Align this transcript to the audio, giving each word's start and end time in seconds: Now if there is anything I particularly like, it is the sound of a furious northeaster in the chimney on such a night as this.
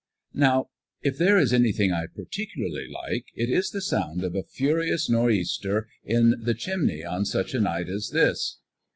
Now 0.33 0.69
if 1.03 1.19
there 1.19 1.37
is 1.37 1.53
anything 1.53 1.91
I 1.93 2.07
particularly 2.07 2.87
like, 2.87 3.25
it 3.35 3.51
is 3.51 3.69
the 3.69 3.81
sound 3.83 4.23
of 4.23 4.33
a 4.33 4.41
furious 4.41 5.07
northeaster 5.11 5.89
in 6.03 6.41
the 6.41 6.55
chimney 6.55 7.03
on 7.05 7.23
such 7.23 7.53
a 7.53 7.59
night 7.61 7.87
as 7.87 8.09
this. 8.09 8.57